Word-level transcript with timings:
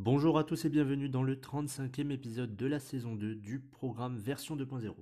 Bonjour 0.00 0.38
à 0.38 0.44
tous 0.44 0.64
et 0.64 0.68
bienvenue 0.68 1.08
dans 1.08 1.24
le 1.24 1.34
35e 1.34 2.12
épisode 2.12 2.54
de 2.54 2.66
la 2.66 2.78
saison 2.78 3.16
2 3.16 3.34
du 3.34 3.58
programme 3.58 4.16
version 4.16 4.56
2.0. 4.56 4.94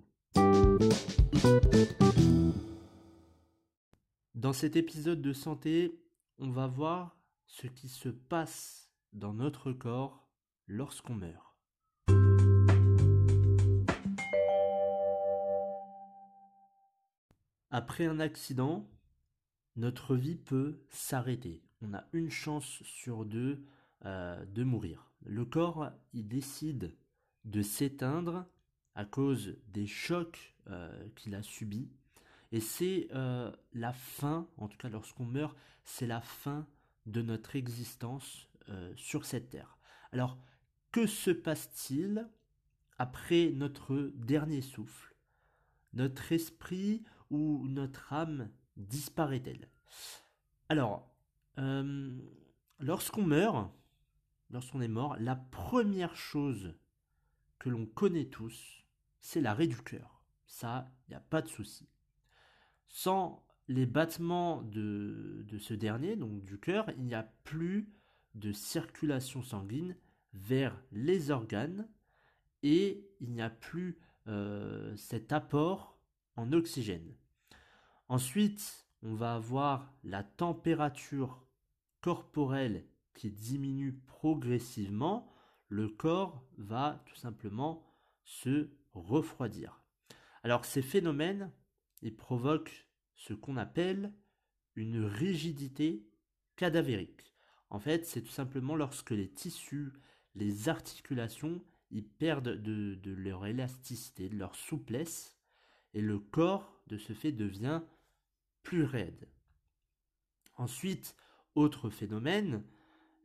Dans 4.34 4.54
cet 4.54 4.74
épisode 4.74 5.20
de 5.20 5.34
santé, 5.34 6.01
on 6.38 6.48
va 6.48 6.66
voir 6.66 7.20
ce 7.45 7.66
qui 7.66 7.90
se 7.90 8.09
passe 8.09 8.90
dans 9.12 9.34
notre 9.34 9.70
corps 9.70 10.27
lorsqu'on 10.66 11.15
meurt. 11.15 11.59
Après 17.68 18.06
un 18.06 18.18
accident, 18.18 18.88
notre 19.76 20.16
vie 20.16 20.37
peut 20.37 20.80
s'arrêter. 20.88 21.62
On 21.82 21.92
a 21.92 22.04
une 22.15 22.30
chance 22.30 22.82
sur 22.82 23.26
deux 23.26 23.63
euh, 24.04 24.44
de 24.44 24.62
mourir. 24.62 25.10
Le 25.24 25.44
corps, 25.46 25.90
il 26.12 26.28
décide 26.28 26.94
de 27.44 27.62
s'éteindre 27.62 28.46
à 28.94 29.04
cause 29.04 29.56
des 29.68 29.86
chocs 29.86 30.54
euh, 30.68 31.08
qu'il 31.16 31.34
a 31.34 31.42
subis. 31.42 31.90
Et 32.52 32.60
c'est 32.60 33.08
euh, 33.12 33.50
la 33.72 33.92
fin, 33.92 34.48
en 34.58 34.68
tout 34.68 34.76
cas 34.76 34.90
lorsqu'on 34.90 35.24
meurt, 35.24 35.56
c'est 35.82 36.06
la 36.06 36.20
fin 36.20 36.66
de 37.06 37.22
notre 37.22 37.56
existence 37.56 38.48
sur 38.96 39.24
cette 39.24 39.50
terre. 39.50 39.78
Alors, 40.10 40.40
que 40.90 41.06
se 41.06 41.30
passe-t-il 41.30 42.28
après 42.98 43.52
notre 43.52 44.10
dernier 44.16 44.60
souffle? 44.60 45.14
Notre 45.92 46.32
esprit 46.32 47.04
ou 47.30 47.68
notre 47.68 48.12
âme 48.12 48.50
disparaît-elle? 48.76 49.68
Alors, 50.68 51.14
lorsqu'on 52.80 53.22
meurt, 53.22 53.70
lorsqu'on 54.50 54.80
est 54.80 54.88
mort, 54.88 55.16
la 55.18 55.36
première 55.36 56.16
chose 56.16 56.74
que 57.58 57.68
l'on 57.68 57.86
connaît 57.86 58.26
tous, 58.26 58.84
c'est 59.20 59.40
l'arrêt 59.40 59.66
du 59.66 59.76
cœur. 59.76 60.22
Ça, 60.46 60.90
il 61.06 61.10
n'y 61.10 61.16
a 61.16 61.20
pas 61.20 61.42
de 61.42 61.48
souci. 61.48 61.88
Sans 62.88 63.44
les 63.68 63.86
battements 63.86 64.62
de, 64.62 65.44
ce 65.58 65.74
dernier, 65.74 66.16
donc 66.16 66.44
du 66.44 66.58
cœur, 66.58 66.91
il 66.97 67.04
n'y 67.04 67.14
a 67.14 67.24
plus 67.44 67.92
de 68.34 68.52
circulation 68.52 69.42
sanguine 69.42 69.97
vers 70.32 70.80
les 70.92 71.30
organes 71.30 71.88
et 72.62 73.08
il 73.20 73.32
n'y 73.32 73.42
a 73.42 73.50
plus 73.50 73.98
euh, 74.28 74.94
cet 74.97 75.32
apport 75.32 75.98
en 76.36 76.52
oxygène. 76.52 77.14
Ensuite, 78.08 78.86
on 79.02 79.14
va 79.14 79.34
avoir 79.34 79.92
la 80.04 80.22
température 80.22 81.47
corporelle 82.00 82.84
qui 83.16 83.31
diminue 83.31 83.94
progressivement, 84.06 85.32
le 85.69 85.88
corps 85.88 86.44
va 86.58 87.02
tout 87.06 87.16
simplement 87.16 87.84
se 88.24 88.68
refroidir. 88.94 89.82
Alors 90.44 90.64
ces 90.64 90.82
phénomènes, 90.82 91.50
ils 92.02 92.14
provoquent 92.14 92.86
ce 93.14 93.34
qu'on 93.34 93.56
appelle 93.56 94.12
une 94.76 95.04
rigidité 95.04 96.06
cadavérique. 96.54 97.34
En 97.70 97.80
fait, 97.80 98.06
c'est 98.06 98.22
tout 98.22 98.30
simplement 98.30 98.76
lorsque 98.76 99.10
les 99.10 99.28
tissus, 99.28 99.92
les 100.34 100.68
articulations, 100.68 101.62
ils 101.91 102.06
perdent 102.06 102.50
de, 102.50 102.94
de, 102.94 103.12
leur 103.12 103.46
élasticité, 103.46 104.28
de 104.28 104.36
leur 104.36 104.54
souplesse, 104.54 105.36
et 105.94 106.00
le 106.00 106.18
corps, 106.18 106.80
de 106.86 106.98
ce 106.98 107.12
fait, 107.12 107.32
devient 107.32 107.82
plus 108.62 108.84
raide. 108.84 109.28
Ensuite, 110.56 111.16
autre 111.54 111.91
phénomène, 111.91 112.62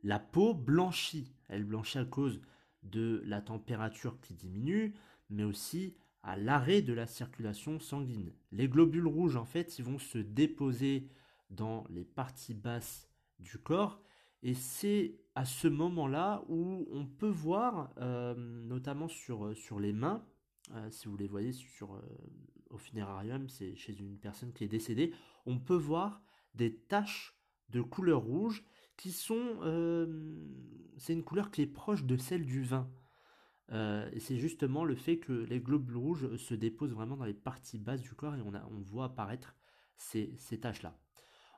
la 0.02 0.18
peau 0.18 0.54
blanchit. 0.54 1.32
Elle 1.48 1.64
blanchit 1.64 1.98
à 1.98 2.04
cause 2.04 2.40
de 2.82 3.22
la 3.26 3.40
température 3.40 4.20
qui 4.20 4.34
diminue, 4.34 4.94
mais 5.30 5.44
aussi 5.44 5.96
à 6.22 6.36
l'arrêt 6.36 6.82
de 6.82 6.92
la 6.92 7.06
circulation 7.06 7.80
sanguine. 7.80 8.32
Les 8.52 8.68
globules 8.68 9.06
rouges, 9.06 9.36
en 9.36 9.44
fait, 9.44 9.78
ils 9.78 9.84
vont 9.84 9.98
se 9.98 10.18
déposer 10.18 11.08
dans 11.50 11.84
les 11.90 12.04
parties 12.04 12.54
basses 12.54 13.08
du 13.38 13.58
corps, 13.58 14.00
et 14.42 14.54
c'est 14.54 15.20
à 15.34 15.44
ce 15.44 15.68
moment-là 15.68 16.44
où 16.48 16.86
on 16.90 17.06
peut 17.06 17.28
voir, 17.28 17.92
euh, 17.98 18.34
notamment 18.36 19.08
sur, 19.08 19.56
sur 19.56 19.80
les 19.80 19.92
mains, 19.92 20.24
euh, 20.74 20.90
si 20.90 21.08
vous 21.08 21.16
les 21.16 21.26
voyez 21.26 21.52
sur, 21.52 21.94
euh, 21.94 22.00
au 22.70 22.78
funérarium, 22.78 23.48
c'est 23.48 23.74
chez 23.76 23.98
une 23.98 24.18
personne 24.18 24.52
qui 24.52 24.64
est 24.64 24.68
décédée, 24.68 25.12
on 25.46 25.58
peut 25.58 25.76
voir 25.76 26.22
des 26.54 26.74
taches 26.74 27.36
de 27.68 27.80
couleur 27.80 28.22
rouge 28.22 28.64
qui 28.96 29.12
sont... 29.12 29.58
Euh, 29.62 30.06
c'est 30.98 31.12
une 31.12 31.24
couleur 31.24 31.50
qui 31.50 31.62
est 31.62 31.66
proche 31.66 32.04
de 32.04 32.16
celle 32.16 32.44
du 32.44 32.62
vin. 32.62 32.90
Euh, 33.70 34.10
c'est 34.18 34.38
justement 34.38 34.84
le 34.84 34.94
fait 34.94 35.18
que 35.18 35.32
les 35.32 35.60
globules 35.60 35.96
rouges 35.96 36.36
se 36.36 36.54
déposent 36.54 36.92
vraiment 36.92 37.16
dans 37.16 37.24
les 37.24 37.34
parties 37.34 37.78
basses 37.78 38.02
du 38.02 38.14
corps 38.14 38.34
et 38.34 38.42
on, 38.42 38.80
voit 38.82 39.06
apparaître 39.06 39.56
ces, 39.96 40.34
ces 40.38 40.60
taches-là. 40.60 40.98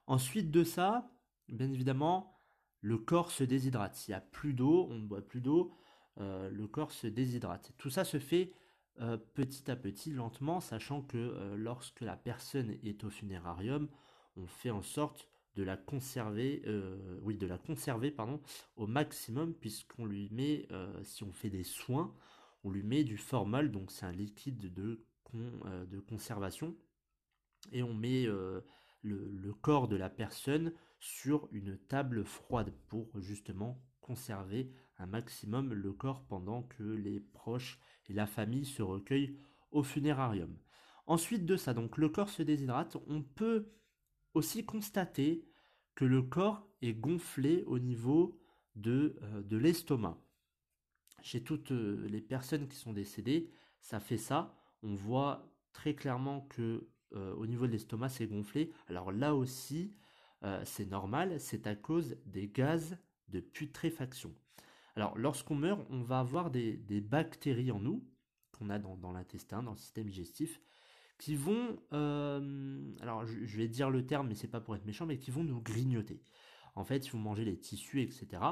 Ensuite 0.07 0.51
de 0.51 0.65
ça, 0.65 1.11
bien 1.49 1.71
évidemment, 1.71 2.39
le 2.81 2.99
corps 2.99 3.31
se 3.31 3.43
déshydrate. 3.43 3.97
S'il 3.97 4.13
n'y 4.13 4.17
a 4.17 4.21
plus 4.21 4.55
d'eau, 4.55 4.87
on 4.91 4.99
ne 4.99 5.07
boit 5.07 5.27
plus 5.27 5.41
d'eau, 5.41 5.73
euh, 6.19 6.49
le 6.51 6.69
corps 6.69 6.93
se 6.93 7.07
déshydrate. 7.07 7.73
Tout 7.79 7.91
ça 7.91 8.05
se 8.05 8.19
fait 8.19 8.53
petit 9.35 9.69
à 9.73 9.75
petit, 9.75 10.13
lentement, 10.13 10.61
sachant 10.61 11.03
que 11.03 11.57
lorsque 11.57 12.01
la 12.01 12.17
personne 12.17 12.77
est 12.85 13.03
au 13.03 13.11
funérarium, 13.11 13.89
on 14.37 14.47
fait 14.47 14.71
en 14.71 14.83
sorte 14.83 15.29
de 15.57 15.63
la 15.63 15.77
conserver, 15.77 16.63
euh, 16.67 17.19
oui, 17.23 17.37
de 17.37 17.47
la 17.47 17.59
conserver 17.59 18.11
pardon, 18.11 18.41
au 18.77 18.87
maximum 18.87 19.55
puisqu'on 19.55 20.07
lui 20.07 20.29
met, 20.31 20.67
euh, 20.73 20.93
si 21.05 21.23
on 21.23 21.33
fait 21.33 21.51
des 21.51 21.65
soins, 21.65 22.15
on 22.65 22.71
lui 22.71 22.83
met 22.83 23.05
du 23.05 23.17
formol, 23.17 23.71
donc 23.71 23.91
c'est 23.91 24.07
un 24.07 24.13
liquide 24.13 24.73
de, 24.73 25.05
euh, 25.35 25.85
de 25.87 26.01
conservation, 26.01 26.75
et 27.73 27.83
on 27.83 27.95
met 27.95 28.25
le, 28.25 28.65
le, 29.03 29.55
corps 29.55 29.89
de 29.89 29.97
la 29.97 30.11
personne 30.11 30.73
sur 30.99 31.49
une 31.53 31.79
table 31.79 32.25
froide 32.25 32.73
pour 32.89 33.09
justement 33.21 33.83
conserver 34.01 34.71
un 34.99 35.07
maximum 35.07 35.73
le 35.73 35.93
corps 35.93 36.25
pendant 36.27 36.63
que 36.63 36.83
les 36.83 37.21
proches 37.21 37.79
et 38.09 38.13
la 38.13 38.27
famille 38.27 38.67
se 38.67 38.83
recueillent 38.83 39.39
au 39.73 39.83
funérarium. 39.83 40.57
Ensuite 41.07 41.47
de 41.47 41.57
ça, 41.57 41.75
donc 41.75 41.97
le 41.97 42.09
corps 42.09 42.29
se 42.29 42.43
déshydrate, 42.43 42.97
on 43.07 43.23
peut 43.23 43.73
aussi 44.35 44.65
constater 44.65 45.45
que 45.95 46.05
le 46.05 46.23
corps 46.23 46.67
est 46.83 46.95
gonflé 46.95 47.63
au 47.67 47.79
niveau 47.79 48.39
de, 48.75 49.17
euh, 49.23 49.43
de 49.43 49.57
l'estomac. 49.57 50.19
Chez 51.23 51.43
toutes 51.43 51.73
euh, 51.73 52.07
les 52.09 52.21
personnes 52.21 52.69
qui 52.69 52.77
sont 52.77 52.93
décédées, 52.93 53.51
ça 53.81 54.01
fait 54.01 54.19
ça. 54.19 54.55
On 54.83 54.95
voit 54.95 55.49
très 55.73 55.95
clairement 55.95 56.43
que 56.43 56.89
euh, 57.15 57.35
au 57.35 57.47
niveau 57.47 57.67
de 57.67 57.73
l'estomac, 57.73 58.09
c'est 58.09 58.27
gonflé. 58.27 58.73
Alors 58.89 59.13
là 59.13 59.35
aussi, 59.35 59.95
c'est 60.65 60.85
normal, 60.85 61.41
c'est 61.41 61.67
à 61.67 61.75
cause 61.75 62.19
des 62.27 62.49
gaz 62.49 62.99
de 63.29 63.41
putréfaction. 63.41 64.35
Alors 64.95 65.17
lorsqu'on 65.17 65.55
meurt, 65.55 65.87
on 65.89 66.03
va 66.03 66.21
avoir 66.21 66.51
des, 66.51 66.77
bactéries 67.01 67.71
en 67.71 67.81
nous, 67.81 68.07
qu'on 68.53 68.69
a 68.69 68.79
dans 68.79 69.13
l'intestin, 69.13 69.63
dans 69.63 69.71
le 69.71 69.79
système 69.79 70.05
digestif, 70.05 70.61
qui 71.19 71.37
vont, 71.37 71.79
euh, 71.93 72.93
alors 73.01 73.25
je, 73.27 73.57
vais 73.57 73.69
dire 73.69 73.91
le 73.91 74.07
terme, 74.07 74.29
mais 74.29 74.35
c'est 74.35 74.49
pas 74.49 74.61
pour 74.61 74.75
être 74.77 74.85
méchant, 74.85 75.07
mais 75.07 75.19
qui 75.19 75.31
vont 75.31 75.45
nous 75.45 75.61
grignoter. 75.61 76.23
En 76.75 76.85
fait, 76.85 77.07
ils 77.07 77.11
vont 77.13 77.19
manger 77.19 77.45
les 77.45 77.59
tissus, 77.59 78.03
etc. 78.03 78.43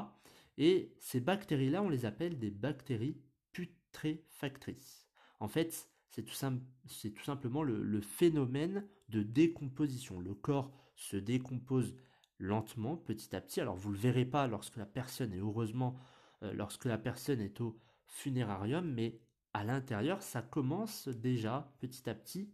Et 0.57 0.93
ces 0.99 1.19
bactéries-là, 1.19 1.83
on 1.83 1.89
les 1.89 2.05
appelle 2.05 2.39
des 2.39 2.51
bactéries 2.51 3.17
putréfactrices. 3.51 5.07
En 5.39 5.47
fait, 5.47 5.89
c'est 6.09 6.23
tout, 6.23 6.33
tout, 6.33 7.23
simplement 7.23 7.63
le, 7.63 8.01
phénomène 8.01 8.87
de 9.09 9.23
décomposition. 9.23 10.19
Le 10.19 10.33
corps 10.33 10.71
se 10.95 11.17
décompose 11.17 11.95
lentement, 12.37 12.97
petit 12.97 13.35
à 13.35 13.41
petit. 13.41 13.61
Alors 13.61 13.75
vous 13.75 13.91
le 13.91 13.97
verrez 13.97 14.25
pas 14.25 14.47
lorsque 14.47 14.77
la 14.77 14.85
personne 14.85 15.33
est 15.33 15.39
heureusement, 15.39 15.97
euh, 16.43 16.53
lorsque 16.53 16.85
la 16.85 16.97
personne 16.97 17.41
est 17.41 17.61
au 17.61 17.79
funérarium, 18.05 18.85
mais 18.93 19.19
à 19.53 19.63
l'intérieur, 19.63 20.21
ça 20.21 20.41
commence 20.41 21.07
déjà 21.07 21.73
petit 21.79 22.09
à 22.09 22.15
petit 22.15 22.53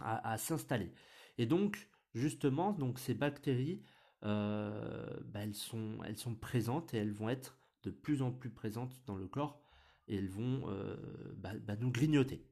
à, 0.00 0.36
s'installer. 0.36 0.92
Et 1.38 1.46
donc, 1.46 1.88
justement, 2.14 2.72
donc 2.72 2.98
ces 2.98 3.14
bactéries, 3.14 3.82
euh, 4.24 5.20
bah, 5.24 5.40
elles, 5.42 5.54
sont, 5.54 5.98
elles 6.04 6.18
sont 6.18 6.34
présentes 6.34 6.92
et 6.92 6.98
elles 6.98 7.12
vont 7.12 7.28
être 7.28 7.58
de 7.82 7.90
plus 7.90 8.22
en 8.22 8.30
plus 8.30 8.50
présentes 8.50 9.00
dans 9.06 9.16
le 9.16 9.26
corps 9.26 9.62
et 10.08 10.16
elles 10.16 10.28
vont 10.28 10.68
euh, 10.68 10.96
bah, 11.36 11.52
bah, 11.66 11.76
nous 11.76 11.90
grignoter. 11.90 12.44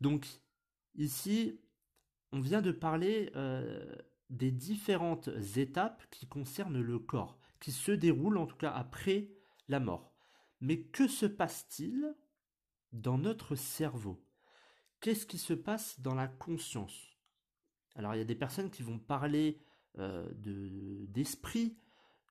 Donc, 0.00 0.26
ici, 0.94 1.60
on 2.32 2.40
vient 2.40 2.62
de 2.62 2.72
parler 2.72 3.30
euh, 3.36 3.94
des 4.28 4.50
différentes 4.50 5.30
étapes 5.56 6.04
qui 6.10 6.26
concernent 6.26 6.80
le 6.80 6.98
corps, 6.98 7.38
qui 7.60 7.72
se 7.72 7.92
déroulent 7.92 8.38
en 8.38 8.46
tout 8.46 8.56
cas 8.56 8.70
après 8.70 9.30
la 9.68 9.80
mort. 9.80 10.12
Mais 10.60 10.82
que 10.82 11.08
se 11.08 11.26
passe-t-il 11.26 12.14
dans 12.92 13.18
notre 13.18 13.54
cerveau 13.54 14.22
Qu'est-ce 15.00 15.24
qui 15.24 15.38
se 15.38 15.54
passe 15.54 15.98
dans 16.00 16.14
la 16.14 16.28
conscience? 16.28 17.16
Alors 17.94 18.14
il 18.14 18.18
y 18.18 18.22
a 18.22 18.26
des 18.26 18.34
personnes 18.34 18.70
qui 18.70 18.82
vont 18.82 18.98
parler 18.98 19.62
euh, 19.98 20.28
d'esprit, 21.08 21.78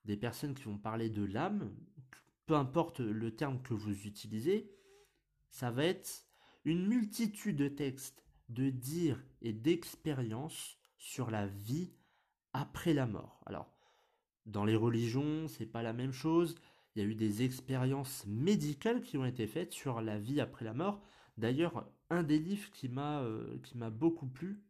des 0.04 0.16
personnes 0.16 0.54
qui 0.54 0.62
vont 0.62 0.78
parler 0.78 1.10
de 1.10 1.24
l'âme, 1.24 1.74
peu 2.46 2.54
importe 2.54 3.00
le 3.00 3.34
terme 3.34 3.60
que 3.62 3.74
vous 3.74 4.06
utilisez, 4.06 4.72
ça 5.50 5.70
va 5.70 5.84
être 5.84 6.24
une 6.64 6.86
multitude 6.86 7.56
de 7.56 7.68
textes, 7.68 8.24
de 8.48 8.70
dires 8.70 9.22
et 9.42 9.52
d'expériences 9.52 10.78
sur 10.96 11.30
la 11.30 11.46
vie 11.46 11.92
après 12.52 12.94
la 12.94 13.06
mort. 13.06 13.40
Alors, 13.46 13.72
dans 14.46 14.64
les 14.64 14.76
religions, 14.76 15.48
c'est 15.48 15.66
pas 15.66 15.82
la 15.82 15.92
même 15.92 16.12
chose. 16.12 16.54
Il 17.00 17.04
y 17.04 17.06
a 17.06 17.12
eu 17.12 17.14
des 17.14 17.44
expériences 17.44 18.26
médicales 18.26 19.00
qui 19.00 19.16
ont 19.16 19.24
été 19.24 19.46
faites 19.46 19.72
sur 19.72 20.02
la 20.02 20.18
vie 20.18 20.38
après 20.38 20.66
la 20.66 20.74
mort. 20.74 21.00
D'ailleurs, 21.38 21.90
un 22.10 22.22
des 22.22 22.38
livres 22.38 22.70
qui 22.72 22.90
m'a 22.90 23.22
euh, 23.22 23.56
beaucoup 23.90 24.26
plu 24.26 24.62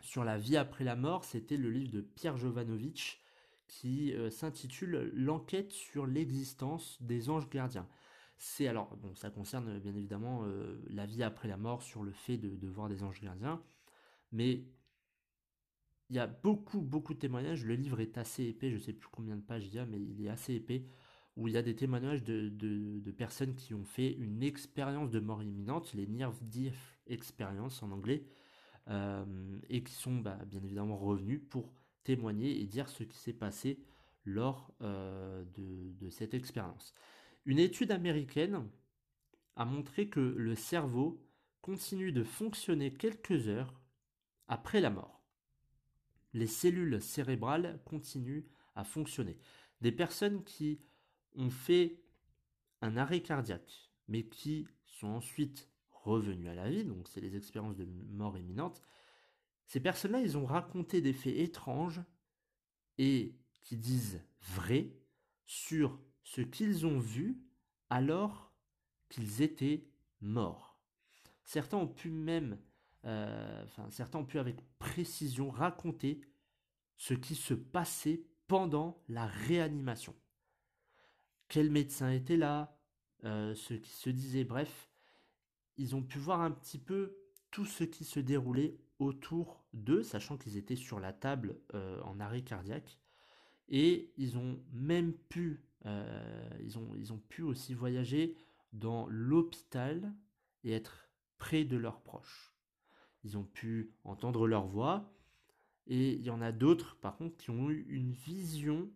sur 0.00 0.22
la 0.22 0.38
vie 0.38 0.56
après 0.56 0.84
la 0.84 0.94
mort, 0.94 1.24
c'était 1.24 1.56
le 1.56 1.72
livre 1.72 1.90
de 1.90 2.02
Pierre 2.02 2.36
Jovanovic 2.36 3.20
qui 3.66 4.12
euh, 4.12 4.30
s'intitule 4.30 5.10
L'enquête 5.12 5.72
sur 5.72 6.06
l'existence 6.06 7.02
des 7.02 7.30
anges 7.30 7.50
gardiens. 7.50 7.88
C'est 8.36 8.68
alors 8.68 8.96
bon, 8.96 9.12
ça 9.16 9.28
concerne 9.30 9.80
bien 9.80 9.96
évidemment 9.96 10.44
euh, 10.44 10.80
la 10.88 11.04
vie 11.04 11.24
après 11.24 11.48
la 11.48 11.56
mort, 11.56 11.82
sur 11.82 12.04
le 12.04 12.12
fait 12.12 12.38
de, 12.38 12.54
de 12.54 12.68
voir 12.68 12.88
des 12.88 13.02
anges 13.02 13.20
gardiens, 13.20 13.60
mais 14.30 14.68
il 16.10 16.16
y 16.16 16.18
a 16.18 16.26
beaucoup, 16.26 16.80
beaucoup 16.80 17.14
de 17.14 17.18
témoignages. 17.18 17.64
Le 17.64 17.74
livre 17.74 18.00
est 18.00 18.18
assez 18.18 18.44
épais, 18.44 18.70
je 18.70 18.76
ne 18.76 18.80
sais 18.80 18.92
plus 18.92 19.08
combien 19.10 19.36
de 19.36 19.42
pages 19.42 19.66
il 19.66 19.74
y 19.74 19.78
a, 19.78 19.86
mais 19.86 20.00
il 20.00 20.24
est 20.24 20.28
assez 20.28 20.54
épais, 20.54 20.84
où 21.38 21.48
il 21.48 21.54
y 21.54 21.56
a 21.56 21.62
des 21.62 21.74
témoignages 21.74 22.22
de, 22.22 23.10
personnes 23.16 23.54
qui 23.54 23.72
ont 23.72 23.84
fait 23.84 24.12
une 24.12 24.42
expérience 24.42 25.10
de 25.10 25.20
mort 25.20 25.42
imminente, 25.42 25.94
les 25.94 26.06
Near 26.06 26.32
Death 26.42 26.74
Experience 27.06 27.82
en 27.82 27.90
anglais, 27.90 28.24
euh, 28.88 29.24
et 29.70 29.82
qui 29.82 29.94
sont 29.94 30.16
bah, 30.16 30.38
bien 30.46 30.62
évidemment 30.62 30.98
revenus 30.98 31.40
pour 31.48 31.72
témoigner 32.04 32.60
et 32.60 32.66
dire 32.66 32.88
ce 32.88 33.02
qui 33.02 33.16
s'est 33.16 33.32
passé 33.32 33.78
lors 34.24 34.74
euh, 34.82 35.44
de, 35.54 35.92
de 35.98 36.10
cette 36.10 36.34
expérience. 36.34 36.92
Une 37.46 37.58
étude 37.58 37.92
américaine 37.92 38.68
a 39.56 39.64
montré 39.64 40.08
que 40.08 40.20
le 40.20 40.54
cerveau 40.54 41.24
continue 41.62 42.12
de 42.12 42.24
fonctionner 42.24 42.92
quelques 42.92 43.48
heures 43.48 43.80
après 44.48 44.80
la 44.80 44.90
mort 44.90 45.18
les 46.34 46.46
cellules 46.46 47.00
cérébrales 47.00 47.80
continuent 47.84 48.44
à 48.74 48.84
fonctionner. 48.84 49.38
Des 49.80 49.92
personnes 49.92 50.44
qui 50.44 50.80
ont 51.36 51.50
fait 51.50 52.00
un 52.80 52.96
arrêt 52.96 53.20
cardiaque, 53.20 53.90
mais 54.08 54.24
qui 54.24 54.66
sont 54.86 55.08
ensuite 55.08 55.68
revenues 55.90 56.48
à 56.48 56.54
la 56.54 56.70
vie, 56.70 56.84
donc 56.84 57.08
c'est 57.08 57.20
les 57.20 57.36
expériences 57.36 57.76
de 57.76 57.84
mort 57.84 58.38
imminente, 58.38 58.82
ces 59.66 59.80
personnes-là, 59.80 60.20
ils 60.20 60.38
ont 60.38 60.46
raconté 60.46 61.02
des 61.02 61.12
faits 61.12 61.36
étranges 61.36 62.00
et 62.96 63.36
qui 63.60 63.76
disent 63.76 64.22
vrai 64.40 64.90
sur 65.44 66.00
ce 66.22 66.40
qu'ils 66.40 66.86
ont 66.86 66.98
vu 66.98 67.38
alors 67.90 68.52
qu'ils 69.10 69.42
étaient 69.42 69.86
morts. 70.20 70.78
Certains 71.44 71.76
ont 71.76 71.88
pu 71.88 72.10
même 72.10 72.58
euh, 73.04 73.64
enfin, 73.64 73.88
certains 73.90 74.18
ont 74.18 74.24
pu 74.24 74.38
avec 74.38 74.56
précision 74.78 75.50
raconter 75.50 76.20
ce 76.96 77.14
qui 77.14 77.34
se 77.34 77.54
passait 77.54 78.22
pendant 78.48 79.02
la 79.08 79.26
réanimation. 79.26 80.14
Quel 81.48 81.70
médecin 81.70 82.10
était 82.10 82.36
là, 82.36 82.78
euh, 83.24 83.54
ce 83.54 83.74
qui 83.74 83.90
se 83.90 84.10
disait, 84.10 84.44
bref, 84.44 84.90
ils 85.76 85.96
ont 85.96 86.02
pu 86.02 86.18
voir 86.18 86.40
un 86.40 86.50
petit 86.50 86.78
peu 86.78 87.16
tout 87.50 87.64
ce 87.64 87.84
qui 87.84 88.04
se 88.04 88.20
déroulait 88.20 88.78
autour 88.98 89.64
d'eux, 89.72 90.02
sachant 90.02 90.36
qu'ils 90.36 90.56
étaient 90.56 90.76
sur 90.76 91.00
la 91.00 91.12
table 91.12 91.60
euh, 91.74 92.00
en 92.02 92.20
arrêt 92.20 92.42
cardiaque. 92.42 92.98
Et 93.68 94.12
ils 94.16 94.38
ont 94.38 94.62
même 94.72 95.12
pu, 95.12 95.62
ils, 95.84 96.78
ont, 96.78 96.94
ils 96.96 97.12
ont 97.12 97.18
pu 97.18 97.42
aussi 97.42 97.74
voyager 97.74 98.34
dans 98.72 99.06
l'hôpital 99.08 100.14
et 100.64 100.72
être 100.72 101.10
près 101.38 101.64
de 101.64 101.76
leurs 101.76 102.00
proches 102.00 102.58
ils 103.24 103.36
ont 103.36 103.44
pu 103.44 103.92
entendre 104.04 104.46
leur 104.46 104.66
voix. 104.66 105.12
Et 105.86 106.12
il 106.14 106.22
y 106.22 106.30
en 106.30 106.40
a 106.40 106.52
d'autres, 106.52 106.96
par 106.96 107.16
contre, 107.16 107.36
qui 107.36 107.50
ont 107.50 107.70
eu 107.70 107.86
une 107.88 108.12
vision 108.12 108.90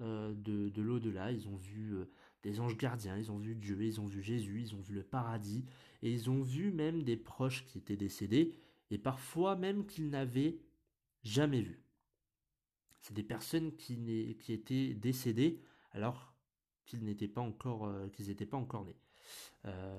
euh, 0.00 0.32
de, 0.34 0.80
l'au-delà. 0.80 1.32
Ils 1.32 1.48
ont 1.48 1.56
vu 1.56 1.94
euh, 1.94 2.10
des 2.42 2.60
anges 2.60 2.76
gardiens, 2.76 3.16
ils 3.18 3.30
ont 3.30 3.38
vu 3.38 3.54
Dieu, 3.54 3.82
ils 3.82 4.00
ont 4.00 4.06
vu 4.06 4.22
Jésus, 4.22 4.60
ils 4.62 4.74
ont 4.74 4.80
vu 4.80 4.94
le 4.94 5.02
paradis, 5.02 5.64
et 6.02 6.10
ils 6.10 6.30
ont 6.30 6.42
vu 6.42 6.72
même 6.72 7.02
des 7.02 7.16
proches 7.16 7.64
qui 7.66 7.78
étaient 7.78 7.96
décédés, 7.96 8.54
et 8.90 8.98
parfois 8.98 9.56
même 9.56 9.86
qu'ils 9.86 10.08
n'avaient 10.08 10.58
jamais 11.22 11.60
vu. 11.60 11.82
C'est 13.00 13.14
des 13.14 13.22
personnes 13.22 13.76
qui, 13.76 14.36
qui 14.40 14.52
étaient 14.52 14.94
décédées 14.94 15.60
alors 15.92 16.34
qu'ils 16.86 17.04
n'étaient 17.04 17.28
pas 17.28 17.40
encore, 17.40 17.84
euh, 17.84 18.08
qu'ils 18.08 18.34
pas 18.34 18.56
encore 18.56 18.84
nés. 18.84 18.96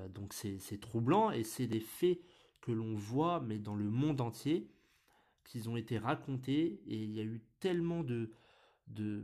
donc 0.10 0.34
c'est 0.34 0.80
troublant 0.80 1.32
et 1.32 1.44
c'est 1.44 1.68
des 1.68 1.80
faits 1.80 2.20
que 2.60 2.72
l'on 2.72 2.96
voit, 2.96 3.40
mais 3.40 3.60
dans 3.60 3.76
le 3.76 3.90
monde 3.90 4.22
entier, 4.22 4.68
qu'ils 5.44 5.70
ont 5.70 5.76
été 5.76 5.98
racontés, 5.98 6.82
et 6.86 7.04
il 7.04 7.12
y 7.12 7.20
a 7.20 7.24
eu 7.24 7.42
tellement 7.60 8.04
de, 8.04 8.32
de, 8.88 9.24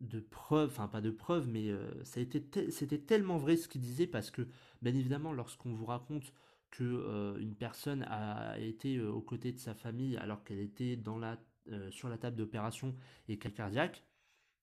de 0.00 0.20
preuves, 0.20 0.70
enfin 0.70 0.88
pas 0.88 1.00
de 1.00 1.10
preuves, 1.10 1.48
mais 1.48 1.70
euh, 1.70 2.04
ça 2.04 2.20
a 2.20 2.22
été 2.22 2.70
c'était 2.70 2.98
tellement 2.98 3.38
vrai 3.38 3.56
ce 3.56 3.68
qu'ils 3.68 3.80
disaient, 3.80 4.06
parce 4.06 4.30
que, 4.30 4.46
bien 4.82 4.94
évidemment, 4.94 5.32
lorsqu'on 5.32 5.72
vous 5.72 5.86
raconte 5.86 6.32
que 6.70 6.84
euh, 6.84 7.38
une 7.38 7.54
personne 7.54 8.02
a 8.08 8.58
été 8.58 8.96
euh, 8.96 9.10
aux 9.10 9.22
côtés 9.22 9.52
de 9.52 9.58
sa 9.58 9.74
famille 9.74 10.16
alors 10.16 10.44
qu'elle 10.44 10.58
était 10.58 10.96
dans 10.96 11.18
la, 11.18 11.38
sur 11.90 12.08
la 12.08 12.18
table 12.18 12.36
d'opération 12.36 12.94
et 13.28 13.38
qu'elle 13.38 13.54
cardiaque, 13.54 14.04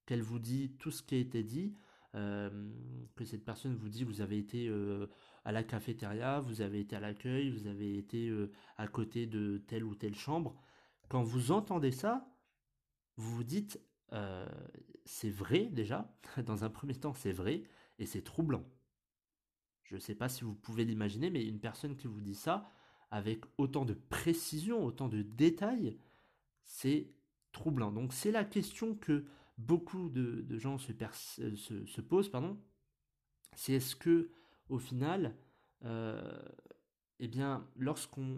qu'elle 0.05 0.21
vous 0.21 0.39
dit 0.39 0.75
tout 0.77 0.91
ce 0.91 1.01
qui 1.01 1.15
a 1.15 1.19
été 1.19 1.43
dit, 1.43 1.75
que 2.13 3.23
cette 3.23 3.45
personne 3.45 3.73
vous 3.73 3.87
dit 3.87 4.03
vous 4.03 4.19
avez 4.19 4.37
été 4.37 4.69
à 5.45 5.51
la 5.51 5.63
cafétéria, 5.63 6.41
vous 6.41 6.61
avez 6.61 6.81
été 6.81 6.95
à 6.95 6.99
l'accueil, 6.99 7.49
vous 7.49 7.65
avez 7.65 7.97
été 7.97 8.31
à 8.77 8.87
côté 8.87 9.25
de 9.25 9.63
telle 9.65 9.83
ou 9.83 9.95
telle 9.95 10.13
chambre. 10.13 10.55
Quand 11.09 11.23
vous 11.23 11.51
entendez 11.51 11.91
ça, 11.91 12.27
vous 13.15 13.37
vous 13.37 13.43
dites, 13.43 13.81
euh, 14.13 14.45
c'est 15.05 15.29
vrai 15.29 15.65
déjà, 15.65 16.13
dans 16.45 16.63
un 16.63 16.69
premier 16.69 16.95
temps 16.95 17.13
c'est 17.13 17.31
vrai, 17.31 17.63
et 17.99 18.05
c'est 18.05 18.23
troublant. 18.23 18.65
Je 19.83 19.95
ne 19.95 19.99
sais 19.99 20.15
pas 20.15 20.29
si 20.29 20.43
vous 20.43 20.55
pouvez 20.55 20.85
l'imaginer, 20.85 21.29
mais 21.29 21.45
une 21.45 21.59
personne 21.59 21.95
qui 21.95 22.07
vous 22.07 22.21
dit 22.21 22.35
ça, 22.35 22.71
avec 23.11 23.43
autant 23.57 23.83
de 23.83 23.93
précision, 23.93 24.85
autant 24.85 25.09
de 25.09 25.21
détails, 25.21 25.97
c'est 26.63 27.11
troublant. 27.51 27.91
Donc 27.91 28.13
c'est 28.13 28.31
la 28.31 28.45
question 28.45 28.95
que 28.95 29.25
beaucoup 29.57 30.09
de, 30.09 30.45
gens 30.57 30.77
se, 30.77 30.93
se, 31.55 31.85
se, 31.85 32.01
posent, 32.01 32.29
pardon. 32.29 32.57
C'est 33.55 33.73
est-ce 33.73 33.97
que 33.97 34.31
au 34.69 34.79
final, 34.79 35.35
euh, 35.83 36.41
eh 37.19 37.27
bien, 37.27 37.67
lorsqu'on 37.75 38.37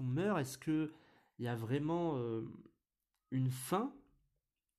meurt, 0.00 0.40
est-ce 0.40 0.58
que 0.58 0.92
il 1.38 1.46
y 1.46 1.48
a 1.48 1.56
vraiment 1.56 2.18
euh, 2.18 2.42
une 3.30 3.50
fin 3.50 3.92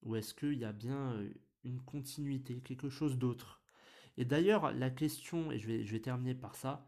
ou 0.03 0.15
est-ce 0.15 0.33
qu'il 0.33 0.59
y 0.59 0.65
a 0.65 0.73
bien 0.73 1.19
une 1.63 1.81
continuité, 1.81 2.59
quelque 2.61 2.89
chose 2.89 3.17
d'autre? 3.17 3.61
Et 4.17 4.25
d'ailleurs, 4.25 4.71
la 4.71 4.89
question, 4.89 5.51
et 5.51 5.59
je 5.59 5.67
vais, 5.67 5.99
terminer 5.99 6.35
par 6.35 6.55
ça, 6.55 6.85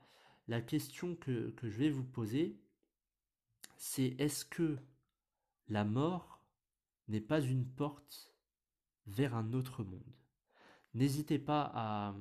la 0.47 0.61
question 0.61 1.15
que, 1.15 1.53
je 1.63 1.77
vais 1.77 1.89
vous 1.89 2.03
poser, 2.03 2.59
c'est 3.77 4.15
est-ce 4.19 4.45
que 4.45 4.77
la 5.67 5.83
mort 5.83 6.43
n'est 7.07 7.21
pas 7.21 7.41
une 7.41 7.65
porte 7.65 8.31
vers 9.07 9.35
un 9.35 9.53
autre 9.53 9.83
monde? 9.83 10.13
N'hésitez 10.93 11.39
pas 11.39 11.71
à, 11.73 12.15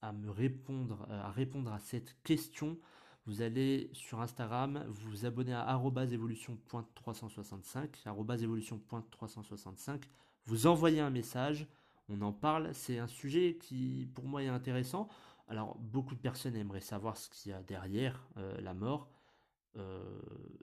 à 0.00 0.12
me 0.12 0.30
répondre, 0.30 1.06
à 1.10 1.30
répondre 1.30 1.72
à 1.72 1.80
cette 1.80 2.16
question, 2.22 2.78
vous 3.26 3.42
allez 3.42 3.90
sur 3.92 4.20
Instagram, 4.20 4.84
vous 4.88 5.26
abonnez 5.26 5.54
à 5.54 5.76
@evolution.365, 5.76 8.04
@evolution.365, 8.04 10.02
vous 10.44 10.66
envoyez 10.66 11.00
un 11.00 11.10
message, 11.10 11.66
on 12.08 12.20
en 12.22 12.32
parle, 12.32 12.74
c'est 12.74 12.98
un 12.98 13.06
sujet 13.06 13.56
qui 13.60 14.08
pour 14.14 14.24
moi 14.24 14.42
est 14.42 14.48
intéressant. 14.48 15.08
Alors 15.48 15.76
beaucoup 15.78 16.14
de 16.14 16.20
personnes 16.20 16.56
aimeraient 16.56 16.80
savoir 16.80 17.16
ce 17.16 17.28
qu'il 17.30 17.52
y 17.52 17.54
a 17.54 17.62
derrière 17.62 18.26
euh, 18.36 18.60
la 18.60 18.74
mort. 18.74 19.08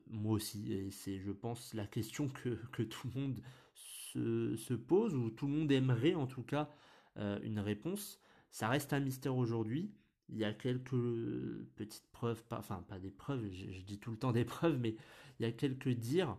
moi 0.08 0.34
aussi, 0.34 0.72
et 0.74 0.92
c'est, 0.92 1.20
je 1.20 1.32
pense, 1.32 1.74
la 1.74 1.88
question 1.88 2.30
que, 2.30 2.84
tout 2.84 3.08
le 3.08 3.14
monde 3.20 3.42
se, 3.74 4.74
pose, 4.74 5.16
ou 5.16 5.32
tout 5.32 5.48
le 5.48 5.54
monde 5.54 5.72
aimerait 5.72 6.14
en 6.14 6.28
tout 6.28 6.44
cas 6.44 6.70
une 7.16 7.60
réponse. 7.60 8.20
Ça 8.52 8.68
reste 8.68 8.94
un 8.94 9.00
mystère 9.00 9.36
aujourd'hui. 9.36 9.92
Il 10.32 10.38
y 10.38 10.46
a 10.46 10.54
quelques 10.54 10.96
petites 11.76 12.08
preuves, 12.12 12.44
pas, 12.46 12.60
enfin 12.60 12.84
pas 12.88 13.00
des 13.00 13.12
preuves, 13.12 13.50
je, 13.52 13.82
dis 13.82 14.00
tout 14.00 14.12
le 14.12 14.18
temps 14.18 14.32
des 14.32 14.46
preuves, 14.46 14.78
mais 14.80 14.96
il 15.40 15.44
y 15.44 15.46
a 15.46 15.52
quelques 15.52 15.90
dires, 15.90 16.38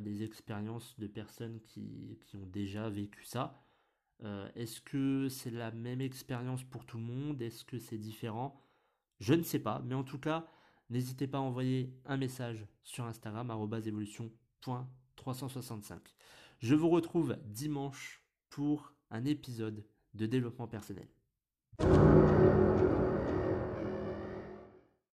des 0.00 0.22
expériences 0.22 0.96
de 0.96 1.08
personnes 1.08 1.60
qui, 1.60 2.20
qui, 2.24 2.36
ont 2.36 2.46
déjà 2.46 2.88
vécu 2.88 3.24
ça. 3.24 3.60
Est-ce 4.54 4.80
que 4.80 5.28
c'est 5.28 5.50
la 5.50 5.72
même 5.72 6.00
expérience 6.00 6.62
pour 6.62 6.86
tout 6.86 6.98
le 6.98 7.02
monde? 7.02 7.42
Est-ce 7.42 7.64
que 7.64 7.80
c'est 7.80 7.98
différent? 7.98 8.64
Je 9.18 9.34
ne 9.34 9.42
sais 9.42 9.58
pas, 9.58 9.82
mais 9.84 9.94
en 9.94 10.04
tout 10.04 10.18
cas, 10.18 10.46
n'hésitez 10.90 11.26
pas 11.26 11.38
à 11.38 11.42
envoyer 11.42 11.92
un 12.04 12.16
message 12.16 12.66
sur 12.82 13.04
Instagram, 13.04 13.50
évolution.365. 13.50 15.98
Je 16.60 16.74
vous 16.74 16.88
retrouve 16.88 17.36
dimanche 17.46 18.22
pour 18.48 18.94
un 19.10 19.24
épisode 19.24 19.84
de 20.14 20.26
développement 20.26 20.66
personnel. 20.66 21.08